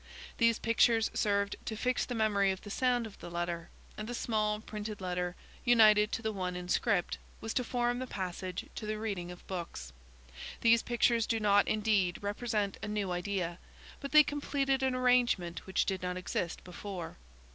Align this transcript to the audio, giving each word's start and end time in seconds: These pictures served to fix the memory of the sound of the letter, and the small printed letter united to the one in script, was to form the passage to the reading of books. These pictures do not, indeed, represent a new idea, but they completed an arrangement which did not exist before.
These 0.39 0.57
pictures 0.57 1.11
served 1.13 1.57
to 1.65 1.75
fix 1.75 2.05
the 2.07 2.15
memory 2.15 2.49
of 2.49 2.61
the 2.61 2.71
sound 2.71 3.05
of 3.05 3.19
the 3.19 3.29
letter, 3.29 3.69
and 3.99 4.09
the 4.09 4.15
small 4.15 4.59
printed 4.59 4.99
letter 4.99 5.35
united 5.63 6.11
to 6.13 6.23
the 6.23 6.31
one 6.31 6.55
in 6.55 6.69
script, 6.69 7.19
was 7.39 7.53
to 7.53 7.63
form 7.63 7.99
the 7.99 8.07
passage 8.07 8.65
to 8.73 8.87
the 8.87 8.97
reading 8.97 9.29
of 9.29 9.45
books. 9.45 9.93
These 10.61 10.81
pictures 10.81 11.27
do 11.27 11.39
not, 11.39 11.67
indeed, 11.67 12.23
represent 12.23 12.79
a 12.81 12.87
new 12.87 13.11
idea, 13.11 13.59
but 13.99 14.11
they 14.11 14.23
completed 14.23 14.81
an 14.81 14.95
arrangement 14.95 15.67
which 15.67 15.85
did 15.85 16.01
not 16.01 16.17
exist 16.17 16.63
before. 16.63 17.17